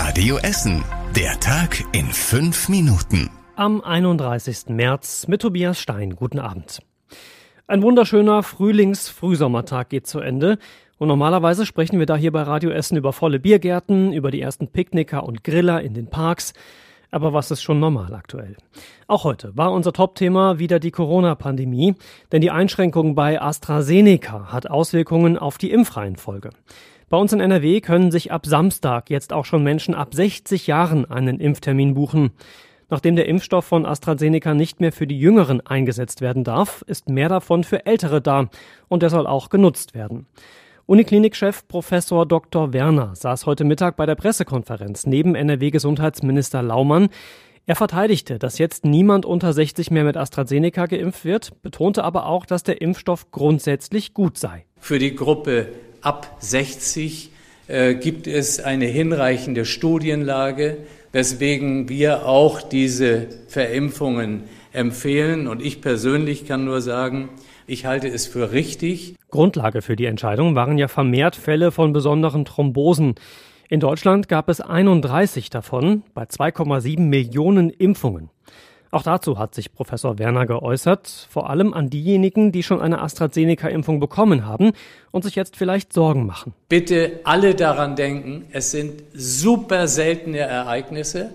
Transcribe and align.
Radio 0.00 0.36
Essen. 0.36 0.84
Der 1.16 1.40
Tag 1.40 1.84
in 1.90 2.06
fünf 2.06 2.68
Minuten. 2.68 3.30
Am 3.56 3.80
31. 3.80 4.68
März 4.68 5.26
mit 5.26 5.42
Tobias 5.42 5.80
Stein. 5.80 6.14
Guten 6.14 6.38
Abend. 6.38 6.78
Ein 7.66 7.82
wunderschöner 7.82 8.44
Frühlings-Frühsommertag 8.44 9.88
geht 9.88 10.06
zu 10.06 10.20
Ende. 10.20 10.58
Und 10.98 11.08
normalerweise 11.08 11.66
sprechen 11.66 11.98
wir 11.98 12.06
da 12.06 12.14
hier 12.14 12.30
bei 12.30 12.42
Radio 12.42 12.70
Essen 12.70 12.96
über 12.96 13.12
volle 13.12 13.40
Biergärten, 13.40 14.12
über 14.12 14.30
die 14.30 14.40
ersten 14.40 14.68
Picknicker 14.68 15.24
und 15.24 15.42
Griller 15.42 15.82
in 15.82 15.94
den 15.94 16.06
Parks. 16.06 16.52
Aber 17.10 17.32
was 17.32 17.50
ist 17.50 17.62
schon 17.62 17.80
normal 17.80 18.14
aktuell? 18.14 18.56
Auch 19.06 19.24
heute 19.24 19.56
war 19.56 19.72
unser 19.72 19.92
Top-Thema 19.92 20.58
wieder 20.58 20.78
die 20.78 20.90
Corona-Pandemie, 20.90 21.94
denn 22.32 22.42
die 22.42 22.50
Einschränkung 22.50 23.14
bei 23.14 23.40
AstraZeneca 23.40 24.52
hat 24.52 24.68
Auswirkungen 24.70 25.38
auf 25.38 25.56
die 25.56 25.70
Impfreihenfolge. 25.70 26.50
Bei 27.08 27.16
uns 27.16 27.32
in 27.32 27.40
NRW 27.40 27.80
können 27.80 28.10
sich 28.10 28.30
ab 28.32 28.44
Samstag 28.44 29.08
jetzt 29.08 29.32
auch 29.32 29.46
schon 29.46 29.62
Menschen 29.62 29.94
ab 29.94 30.14
60 30.14 30.66
Jahren 30.66 31.10
einen 31.10 31.40
Impftermin 31.40 31.94
buchen. 31.94 32.32
Nachdem 32.90 33.16
der 33.16 33.26
Impfstoff 33.26 33.64
von 33.64 33.86
AstraZeneca 33.86 34.52
nicht 34.52 34.80
mehr 34.80 34.92
für 34.92 35.06
die 35.06 35.18
Jüngeren 35.18 35.62
eingesetzt 35.66 36.20
werden 36.20 36.44
darf, 36.44 36.82
ist 36.86 37.08
mehr 37.08 37.30
davon 37.30 37.64
für 37.64 37.86
Ältere 37.86 38.20
da 38.20 38.48
und 38.88 39.02
der 39.02 39.10
soll 39.10 39.26
auch 39.26 39.48
genutzt 39.48 39.94
werden. 39.94 40.26
Uniklinikchef 40.88 41.68
Professor 41.68 42.24
Dr. 42.24 42.72
Werner 42.72 43.14
saß 43.14 43.44
heute 43.44 43.64
Mittag 43.64 43.96
bei 43.96 44.06
der 44.06 44.14
Pressekonferenz 44.14 45.04
neben 45.04 45.34
NRW-Gesundheitsminister 45.34 46.62
Laumann. 46.62 47.10
Er 47.66 47.76
verteidigte, 47.76 48.38
dass 48.38 48.56
jetzt 48.56 48.86
niemand 48.86 49.26
unter 49.26 49.52
60 49.52 49.90
mehr 49.90 50.04
mit 50.04 50.16
AstraZeneca 50.16 50.86
geimpft 50.86 51.26
wird, 51.26 51.60
betonte 51.60 52.04
aber 52.04 52.24
auch, 52.24 52.46
dass 52.46 52.62
der 52.62 52.80
Impfstoff 52.80 53.30
grundsätzlich 53.32 54.14
gut 54.14 54.38
sei. 54.38 54.64
Für 54.80 54.98
die 54.98 55.14
Gruppe 55.14 55.68
ab 56.00 56.38
60 56.38 57.32
äh, 57.66 57.94
gibt 57.94 58.26
es 58.26 58.58
eine 58.58 58.86
hinreichende 58.86 59.66
Studienlage, 59.66 60.78
weswegen 61.12 61.90
wir 61.90 62.24
auch 62.24 62.62
diese 62.62 63.26
Verimpfungen 63.48 64.44
empfehlen. 64.72 65.48
Und 65.48 65.60
ich 65.60 65.82
persönlich 65.82 66.46
kann 66.48 66.64
nur 66.64 66.80
sagen, 66.80 67.28
ich 67.68 67.86
halte 67.86 68.08
es 68.08 68.26
für 68.26 68.52
richtig. 68.52 69.14
Grundlage 69.30 69.82
für 69.82 69.94
die 69.94 70.06
Entscheidung 70.06 70.54
waren 70.54 70.78
ja 70.78 70.88
vermehrt 70.88 71.36
Fälle 71.36 71.70
von 71.70 71.92
besonderen 71.92 72.44
Thrombosen. 72.44 73.14
In 73.68 73.80
Deutschland 73.80 74.28
gab 74.28 74.48
es 74.48 74.60
31 74.60 75.50
davon 75.50 76.02
bei 76.14 76.24
2,7 76.24 77.00
Millionen 77.00 77.68
Impfungen. 77.70 78.30
Auch 78.90 79.02
dazu 79.02 79.38
hat 79.38 79.54
sich 79.54 79.74
Professor 79.74 80.18
Werner 80.18 80.46
geäußert, 80.46 81.26
vor 81.28 81.50
allem 81.50 81.74
an 81.74 81.90
diejenigen, 81.90 82.52
die 82.52 82.62
schon 82.62 82.80
eine 82.80 83.02
AstraZeneca-Impfung 83.02 84.00
bekommen 84.00 84.46
haben 84.46 84.72
und 85.10 85.24
sich 85.24 85.34
jetzt 85.34 85.56
vielleicht 85.56 85.92
Sorgen 85.92 86.24
machen. 86.24 86.54
Bitte 86.70 87.20
alle 87.24 87.54
daran 87.54 87.96
denken, 87.96 88.46
es 88.50 88.70
sind 88.70 89.02
super 89.12 89.88
seltene 89.88 90.38
Ereignisse. 90.38 91.34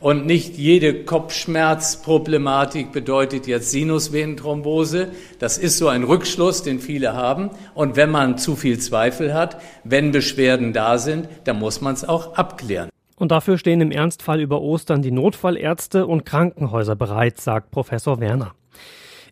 Und 0.00 0.26
nicht 0.26 0.56
jede 0.56 1.04
Kopfschmerzproblematik 1.04 2.92
bedeutet 2.92 3.48
jetzt 3.48 3.72
Sinusvenenthrombose. 3.72 5.08
Das 5.40 5.58
ist 5.58 5.76
so 5.76 5.88
ein 5.88 6.04
Rückschluss, 6.04 6.62
den 6.62 6.78
viele 6.78 7.14
haben. 7.14 7.50
Und 7.74 7.96
wenn 7.96 8.10
man 8.10 8.38
zu 8.38 8.54
viel 8.54 8.78
Zweifel 8.78 9.34
hat, 9.34 9.60
wenn 9.82 10.12
Beschwerden 10.12 10.72
da 10.72 10.98
sind, 10.98 11.28
dann 11.44 11.58
muss 11.58 11.80
man 11.80 11.94
es 11.94 12.08
auch 12.08 12.34
abklären. 12.34 12.90
Und 13.16 13.32
dafür 13.32 13.58
stehen 13.58 13.80
im 13.80 13.90
Ernstfall 13.90 14.40
über 14.40 14.60
Ostern 14.60 15.02
die 15.02 15.10
Notfallärzte 15.10 16.06
und 16.06 16.24
Krankenhäuser 16.24 16.94
bereit, 16.94 17.40
sagt 17.40 17.72
Professor 17.72 18.20
Werner. 18.20 18.52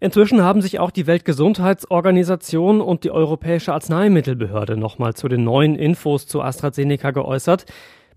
Inzwischen 0.00 0.42
haben 0.42 0.61
sich 0.61 0.81
auch 0.81 0.91
die 0.91 1.06
Weltgesundheitsorganisation 1.06 2.81
und 2.81 3.05
die 3.05 3.12
Europäische 3.12 3.72
Arzneimittelbehörde 3.72 4.77
nochmal 4.77 5.14
zu 5.14 5.28
den 5.28 5.44
neuen 5.44 5.77
Infos 5.77 6.27
zu 6.27 6.42
AstraZeneca 6.42 7.12
geäußert. 7.12 7.64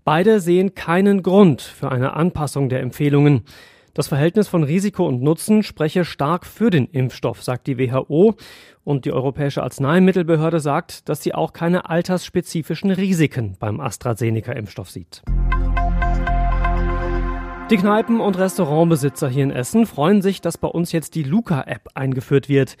Beide 0.04 0.40
sehen 0.40 0.74
keinen 0.74 1.22
Grund 1.22 1.60
für 1.60 1.92
eine 1.92 2.14
Anpassung 2.14 2.70
der 2.70 2.80
Empfehlungen. 2.80 3.42
Das 3.92 4.08
Verhältnis 4.08 4.48
von 4.48 4.62
Risiko 4.62 5.06
und 5.06 5.22
Nutzen 5.22 5.62
spreche 5.62 6.06
stark 6.06 6.46
für 6.46 6.70
den 6.70 6.86
Impfstoff, 6.86 7.42
sagt 7.42 7.66
die 7.66 7.76
WHO. 7.76 8.34
Und 8.82 9.04
die 9.04 9.12
Europäische 9.12 9.62
Arzneimittelbehörde 9.62 10.58
sagt, 10.60 11.08
dass 11.08 11.22
sie 11.22 11.34
auch 11.34 11.52
keine 11.52 11.90
altersspezifischen 11.90 12.90
Risiken 12.90 13.56
beim 13.58 13.78
AstraZeneca-Impfstoff 13.78 14.88
sieht. 14.88 15.22
Die 17.70 17.76
Kneipen- 17.76 18.20
und 18.20 18.38
Restaurantbesitzer 18.38 19.28
hier 19.28 19.44
in 19.44 19.50
Essen 19.50 19.86
freuen 19.86 20.22
sich, 20.22 20.40
dass 20.40 20.56
bei 20.56 20.68
uns 20.68 20.92
jetzt 20.92 21.14
die 21.14 21.24
Luca-App 21.24 21.90
eingeführt 21.94 22.48
wird. 22.48 22.76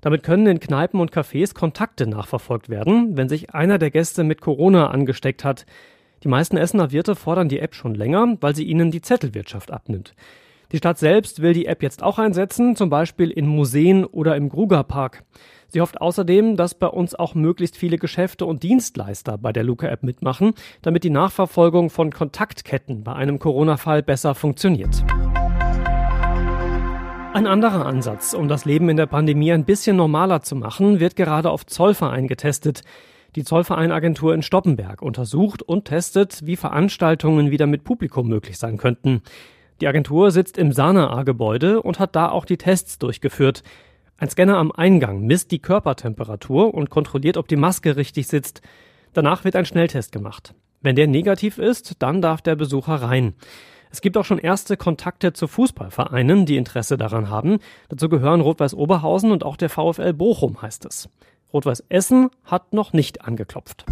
Damit 0.00 0.22
können 0.22 0.46
in 0.46 0.58
Kneipen 0.58 1.00
und 1.00 1.12
Cafés 1.12 1.54
Kontakte 1.54 2.06
nachverfolgt 2.06 2.68
werden, 2.68 3.16
wenn 3.16 3.28
sich 3.28 3.54
einer 3.54 3.78
der 3.78 3.90
Gäste 3.90 4.24
mit 4.24 4.40
Corona 4.40 4.88
angesteckt 4.88 5.44
hat. 5.44 5.66
Die 6.22 6.28
meisten 6.28 6.56
Essener 6.56 6.92
Wirte 6.92 7.16
fordern 7.16 7.48
die 7.48 7.58
App 7.58 7.74
schon 7.74 7.94
länger, 7.94 8.36
weil 8.40 8.54
sie 8.54 8.64
ihnen 8.64 8.92
die 8.92 9.02
Zettelwirtschaft 9.02 9.72
abnimmt. 9.72 10.14
Die 10.70 10.76
Stadt 10.78 10.98
selbst 10.98 11.42
will 11.42 11.52
die 11.52 11.66
App 11.66 11.82
jetzt 11.82 12.02
auch 12.02 12.18
einsetzen, 12.18 12.76
zum 12.76 12.88
Beispiel 12.90 13.30
in 13.30 13.46
Museen 13.46 14.04
oder 14.04 14.36
im 14.36 14.48
Grugerpark. 14.48 15.24
Sie 15.68 15.80
hofft 15.80 16.00
außerdem, 16.00 16.56
dass 16.56 16.74
bei 16.74 16.86
uns 16.86 17.14
auch 17.14 17.34
möglichst 17.34 17.76
viele 17.76 17.98
Geschäfte 17.98 18.46
und 18.46 18.62
Dienstleister 18.62 19.36
bei 19.36 19.52
der 19.52 19.64
Luca-App 19.64 20.02
mitmachen, 20.02 20.54
damit 20.80 21.02
die 21.04 21.10
Nachverfolgung 21.10 21.90
von 21.90 22.12
Kontaktketten 22.12 23.02
bei 23.02 23.14
einem 23.14 23.38
Corona-Fall 23.38 24.02
besser 24.02 24.34
funktioniert. 24.34 25.04
Ein 27.34 27.46
anderer 27.46 27.84
Ansatz, 27.84 28.32
um 28.32 28.46
das 28.46 28.64
Leben 28.64 28.88
in 28.88 28.96
der 28.96 29.06
Pandemie 29.06 29.52
ein 29.52 29.64
bisschen 29.64 29.96
normaler 29.96 30.42
zu 30.42 30.54
machen, 30.54 31.00
wird 31.00 31.16
gerade 31.16 31.50
auf 31.50 31.66
Zollverein 31.66 32.28
getestet. 32.28 32.82
Die 33.34 33.44
Zollvereinagentur 33.44 34.34
in 34.34 34.42
Stoppenberg 34.42 35.00
untersucht 35.00 35.62
und 35.62 35.86
testet, 35.86 36.44
wie 36.44 36.56
Veranstaltungen 36.56 37.50
wieder 37.50 37.66
mit 37.66 37.82
Publikum 37.82 38.28
möglich 38.28 38.58
sein 38.58 38.76
könnten. 38.76 39.22
Die 39.80 39.86
Agentur 39.86 40.30
sitzt 40.30 40.58
im 40.58 40.70
Sanaa-Gebäude 40.70 41.80
und 41.80 41.98
hat 41.98 42.14
da 42.14 42.28
auch 42.28 42.44
die 42.44 42.58
Tests 42.58 42.98
durchgeführt. 42.98 43.62
Ein 44.18 44.28
Scanner 44.28 44.58
am 44.58 44.70
Eingang 44.70 45.22
misst 45.22 45.50
die 45.50 45.60
Körpertemperatur 45.60 46.74
und 46.74 46.90
kontrolliert, 46.90 47.38
ob 47.38 47.48
die 47.48 47.56
Maske 47.56 47.96
richtig 47.96 48.26
sitzt. 48.26 48.60
Danach 49.14 49.44
wird 49.44 49.56
ein 49.56 49.64
Schnelltest 49.64 50.12
gemacht. 50.12 50.54
Wenn 50.82 50.96
der 50.96 51.06
negativ 51.06 51.56
ist, 51.56 52.02
dann 52.02 52.20
darf 52.20 52.42
der 52.42 52.54
Besucher 52.54 52.96
rein. 52.96 53.32
Es 53.90 54.02
gibt 54.02 54.16
auch 54.18 54.24
schon 54.24 54.38
erste 54.38 54.76
Kontakte 54.76 55.32
zu 55.32 55.48
Fußballvereinen, 55.48 56.44
die 56.44 56.56
Interesse 56.56 56.98
daran 56.98 57.30
haben. 57.30 57.58
Dazu 57.88 58.08
gehören 58.08 58.42
Rot-Weiß 58.42 58.74
Oberhausen 58.74 59.32
und 59.32 59.42
auch 59.42 59.56
der 59.56 59.70
VfL 59.70 60.12
Bochum, 60.12 60.60
heißt 60.60 60.84
es. 60.84 61.08
Rot-Weiß 61.52 61.84
Essen 61.88 62.30
hat 62.44 62.72
noch 62.72 62.92
nicht 62.92 63.24
angeklopft. 63.24 63.84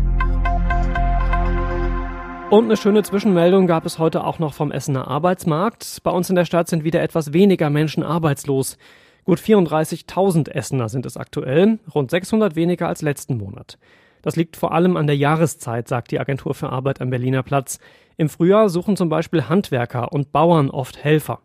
Und 2.50 2.65
eine 2.65 2.76
schöne 2.76 3.04
Zwischenmeldung 3.04 3.69
gab 3.69 3.87
es 3.87 4.00
heute 4.00 4.25
auch 4.25 4.41
noch 4.41 4.54
vom 4.54 4.72
Essener 4.72 5.06
Arbeitsmarkt. 5.06 6.00
Bei 6.03 6.10
uns 6.10 6.28
in 6.28 6.37
der 6.37 6.44
Stadt 6.44 6.66
sind 6.66 6.82
wieder 6.82 7.00
etwas 7.00 7.32
weniger 7.32 7.71
Menschen 7.71 8.03
arbeitslos. 8.03 8.76
Gut 9.25 9.38
34.000 9.38 10.50
Essener 10.50 10.88
sind 10.88 11.06
es 11.06 11.16
aktuell, 11.16 11.78
rund 11.94 12.10
600 12.10 12.56
weniger 12.56 12.88
als 12.88 13.03
letzten 13.03 13.37
Monat. 13.37 13.78
Das 14.22 14.34
liegt 14.34 14.56
vor 14.56 14.72
allem 14.72 14.97
an 14.97 15.06
der 15.06 15.16
Jahreszeit, 15.16 15.87
sagt 15.87 16.10
die 16.10 16.19
Agentur 16.19 16.54
für 16.54 16.71
Arbeit 16.71 17.00
am 17.00 17.10
Berliner 17.10 17.42
Platz. 17.42 17.78
Im 18.16 18.28
Frühjahr 18.28 18.69
suchen 18.69 18.97
zum 18.97 19.09
Beispiel 19.09 19.48
Handwerker 19.48 20.12
und 20.12 20.32
Bauern 20.32 20.71
oft 20.71 21.04
Helfer. 21.04 21.41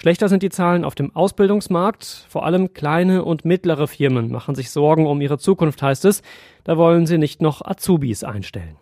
Schlechter 0.00 0.30
sind 0.30 0.42
die 0.42 0.48
Zahlen 0.48 0.86
auf 0.86 0.94
dem 0.94 1.14
Ausbildungsmarkt. 1.14 2.24
Vor 2.30 2.46
allem 2.46 2.72
kleine 2.72 3.22
und 3.22 3.44
mittlere 3.44 3.86
Firmen 3.86 4.32
machen 4.32 4.54
sich 4.54 4.70
Sorgen 4.70 5.06
um 5.06 5.20
ihre 5.20 5.36
Zukunft, 5.36 5.82
heißt 5.82 6.06
es. 6.06 6.22
Da 6.64 6.78
wollen 6.78 7.06
sie 7.06 7.18
nicht 7.18 7.42
noch 7.42 7.60
Azubis 7.62 8.24
einstellen. 8.24 8.76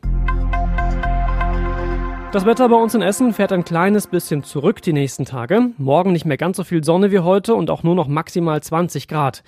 Das 2.30 2.46
Wetter 2.46 2.68
bei 2.68 2.76
uns 2.76 2.94
in 2.94 3.02
Essen 3.02 3.32
fährt 3.32 3.50
ein 3.50 3.64
kleines 3.64 4.06
bisschen 4.06 4.44
zurück 4.44 4.80
die 4.80 4.92
nächsten 4.92 5.24
Tage. 5.24 5.70
Morgen 5.76 6.12
nicht 6.12 6.24
mehr 6.24 6.36
ganz 6.36 6.56
so 6.56 6.62
viel 6.62 6.84
Sonne 6.84 7.10
wie 7.10 7.18
heute 7.18 7.56
und 7.56 7.68
auch 7.68 7.82
nur 7.82 7.96
noch 7.96 8.06
maximal 8.06 8.62
20 8.62 9.08
Grad. 9.08 9.42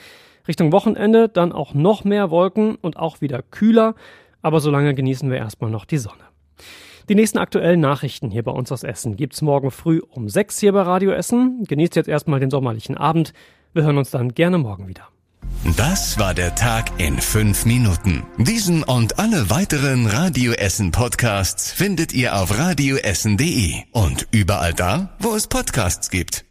Richtung 0.48 0.72
Wochenende 0.72 1.28
dann 1.28 1.52
auch 1.52 1.72
noch 1.72 2.02
mehr 2.02 2.32
Wolken 2.32 2.74
und 2.80 2.96
auch 2.96 3.20
wieder 3.20 3.42
kühler, 3.42 3.94
aber 4.42 4.58
solange 4.58 4.92
genießen 4.92 5.30
wir 5.30 5.38
erstmal 5.38 5.70
noch 5.70 5.84
die 5.84 5.98
Sonne. 5.98 6.24
Die 7.08 7.14
nächsten 7.14 7.38
aktuellen 7.38 7.80
Nachrichten 7.80 8.30
hier 8.30 8.44
bei 8.44 8.52
uns 8.52 8.70
aus 8.70 8.84
Essen 8.84 9.16
gibt's 9.16 9.42
morgen 9.42 9.70
früh 9.70 10.00
um 10.10 10.28
6 10.28 10.60
hier 10.60 10.72
bei 10.72 10.82
Radio 10.82 11.10
Essen. 11.10 11.64
Genießt 11.64 11.96
jetzt 11.96 12.08
erstmal 12.08 12.40
den 12.40 12.50
sommerlichen 12.50 12.96
Abend. 12.96 13.32
Wir 13.72 13.82
hören 13.82 13.98
uns 13.98 14.10
dann 14.10 14.34
gerne 14.34 14.58
morgen 14.58 14.88
wieder. 14.88 15.08
Das 15.76 16.18
war 16.18 16.34
der 16.34 16.54
Tag 16.54 16.90
in 16.98 17.18
fünf 17.18 17.66
Minuten. 17.66 18.22
Diesen 18.38 18.82
und 18.82 19.18
alle 19.18 19.50
weiteren 19.50 20.06
Radio 20.06 20.52
Essen 20.52 20.90
Podcasts 20.90 21.70
findet 21.72 22.12
ihr 22.12 22.36
auf 22.36 22.56
radioessen.de 22.56 23.74
und 23.92 24.26
überall 24.30 24.72
da, 24.72 25.16
wo 25.18 25.34
es 25.34 25.48
Podcasts 25.48 26.10
gibt. 26.10 26.44